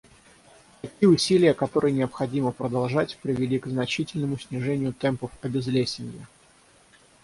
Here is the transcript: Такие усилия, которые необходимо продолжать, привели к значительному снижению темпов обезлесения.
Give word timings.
Такие 0.81 1.07
усилия, 1.09 1.53
которые 1.53 1.93
необходимо 1.93 2.51
продолжать, 2.51 3.19
привели 3.21 3.59
к 3.59 3.67
значительному 3.67 4.39
снижению 4.39 4.93
темпов 4.93 5.29
обезлесения. 5.43 6.25